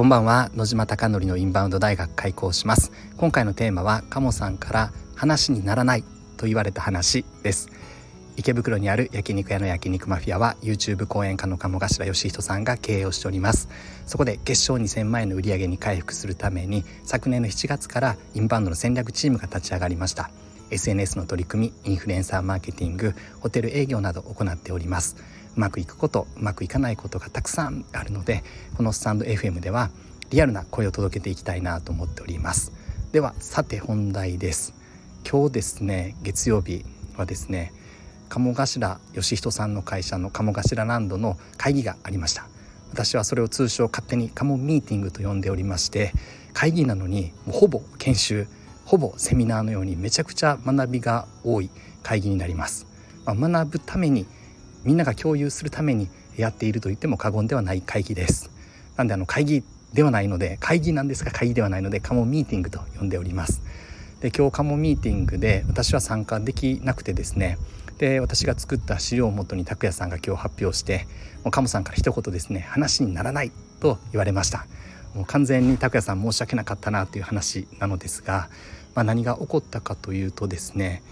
[0.00, 0.50] こんばんは。
[0.54, 2.90] 野島貴則のインバウンド大学開校します。
[3.18, 6.04] 今回のテーマは鴨さんから話にならない
[6.38, 7.68] と言われた話です。
[8.38, 13.68] 池袋にある焼肉屋の焼肉マフィアは YouTube 講演家の鴨頭義人さんが経営をしております。
[14.06, 20.30] そこで月賞2000万円の売り上げに回復するために昨年の7月からインバウンドの戦略チームが立ち上がりました。
[20.70, 25.16] SNS の取り組みインフルエンサーマーケティングホテル営業など行っております。
[25.60, 28.42] うまくいくことうまくいかないことがたくさんあるので
[28.78, 29.90] このスタンド FM では
[30.30, 32.72] リアルな声を届けていきたいなと思っております。
[33.12, 34.72] ではさて本題です。
[35.30, 36.86] 今日ですね月曜日
[37.18, 37.74] はですね
[38.30, 42.46] 鴨頭義人さんの会社の鴨頭ランドの会議がありました。
[42.90, 46.14] 私はそれを通称勝手に鴨ミーティングと呼んでおりまして
[46.54, 48.46] 会議なのにもうほぼ研修
[48.86, 51.68] ほぼセミナーのようにめちゃくちゃ学びが多い
[52.02, 52.86] 会議になります、
[53.26, 54.26] まあ、学ぶために
[54.84, 58.50] みんなが共有するためにやっていると言っても過言ではない会議です。
[58.96, 63.62] なんであの会議ではないので会議なんですが会議ではないのでカモミーティングと呼んでおります。
[64.20, 67.58] で今日カモミーティングで私は参加できなくてですね。
[67.98, 71.06] で私が作った資料をもとに拓也さんが今日発表して
[71.44, 74.66] もうカモさんから一言ですね話にならないと言われました。
[75.14, 78.48] もう完全に拓也さん申し訳なかったなという話なのですが、
[78.94, 81.02] まあ、何が起こったかというとですね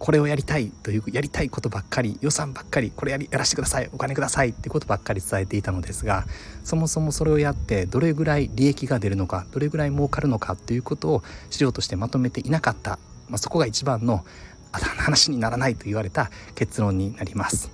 [0.00, 6.24] これをやりたいというやりたいことばっかり予算ばっかりこれやりやらせてくださいお金くださいってことばっかり伝えていたのですが
[6.64, 14.24] そもそもそれをやってどれぐらい利益が出るのかどれぐらい儲かるのかということを資料としてまとめていなかった、まあ、そこが一番の
[14.72, 17.70] 話にならないと言われた結論になります。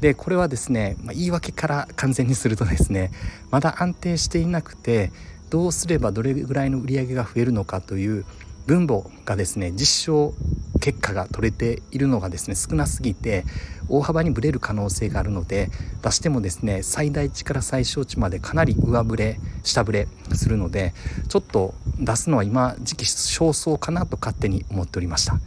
[0.00, 3.10] でこれはですね、まあ、言い訳から完全にするとですね
[3.50, 5.12] まだ安定していなくて
[5.50, 8.24] どうすればどれぐらいの売り上げが増えるのかという
[8.68, 10.34] 分母がですね実証
[10.80, 13.44] 結果が取れているのがですね少なすぎて
[13.88, 15.70] 大幅にブレる可能性があるので
[16.02, 20.92] 出してもですね最大値から最小値までかなり上振れ下振れするので
[21.28, 25.38] ちょっと出すのは今時期尚早かなと勝手に思っておりました。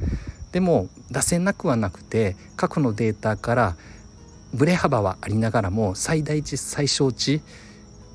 [0.52, 3.76] でも出せなくはなくて過去のデータから
[4.54, 7.42] ブレ幅はありながらも最大値最小値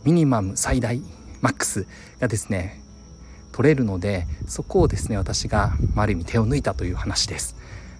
[0.05, 1.01] ミニマム最大
[1.41, 1.87] マックス
[2.19, 2.83] がですね
[3.57, 7.57] 取れるのでそこをですね私がある意味手を抜いたという話です。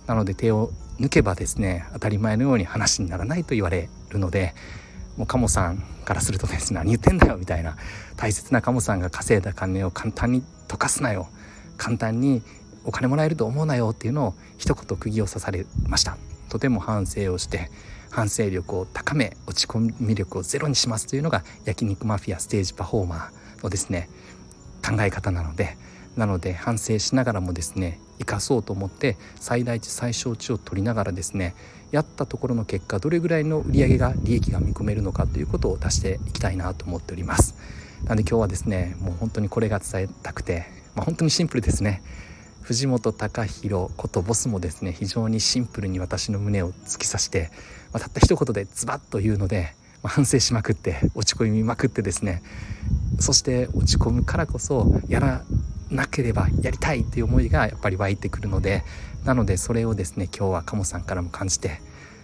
[0.07, 4.55] なので手を抜けばですね当たり前のように話にならないと言われるので
[5.17, 7.79] もうカモさんからするとですね何言ってんだよみたいな
[8.17, 11.27] 大切なカモさんが稼いだ金を簡単に溶かすなよ
[11.79, 12.43] 簡単に
[12.85, 16.19] お金もらえると思うなよっていうのを一言釘を刺されました。
[16.51, 17.71] とても反省をして
[18.11, 24.11] 反省力を高め落ち込み力をゼロにしますというのが焼肉マフィアステージパフォーマーのですね
[24.87, 25.77] 考え方なので
[26.17, 31.55] なので反省しながらもですね生かそうと思って最大値最小値を取りながらですね
[31.91, 37.55] やったところの結果どれぐらいの売上が利益が見込めるのかということを出していきたいなと思っております。
[38.05, 42.03] なので今日はですねもう本当にこれが伝えたくて、まあ、本当にシンプルですね。
[42.63, 47.51] 藤本隆弘ことボスもですね非常にシンプルに私の胸を突き刺して、
[47.93, 49.75] まあ、たった一言でズバッと言うので、
[50.07, 52.43] 反省しまくって落ち込みまくってですね
[53.19, 55.43] そして落ち込むからこそやら
[55.91, 58.83] なければやりたいという思いがやっぱり湧いてくるので
[59.25, 61.81] なのでそれをですね今日は鴨さんからも感じて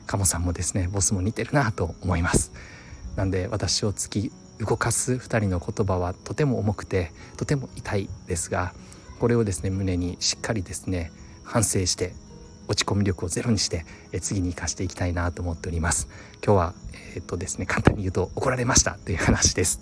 [0.06, 2.52] 鴨さんもですねボスも似てるなと思います。
[3.16, 8.72] なんで私を突き動かす2人の言葉はとても重くてとても痛いですが
[9.18, 11.12] これをですね胸にしっかりですね
[11.44, 12.14] 反省して
[12.72, 16.08] 落ち込み力をゼロにしてえ次に生かしていきたいなと思っております。
[16.44, 16.74] 今日は
[17.14, 19.80] えー、っとですね簡単に言うと怒られましたという話です、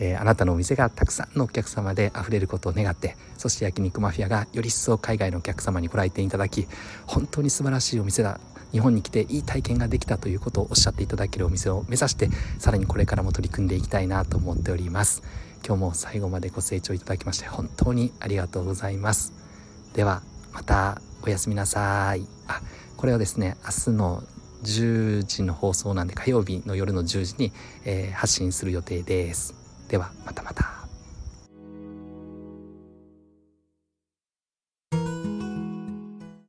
[0.00, 6.66] えー、あなたのお店がたくさんのお客様で溢れることを願ってそして焼肉マフィアがより一層海外のお客様にご来店いただき
[7.06, 8.40] 本当に素晴らしいお店だ。
[8.72, 15.22] 日本に来ていい体験ができたということをおっしゃっていただけるお店を目指してさらにこれからも取り組んでいきたいなと思っております。
[15.64, 19.32] 今日も最後までご清聴いただきまして本当にありがとうございます。
[19.94, 21.13] ではまた。
[21.26, 22.26] おやすみなさい。
[22.46, 22.60] あ
[22.98, 24.22] これはですね明日の
[24.62, 27.52] 10時の放送なんで火曜日の夜の10時に、
[27.84, 29.54] えー、発信する予定です。
[29.88, 30.73] ではまたまた。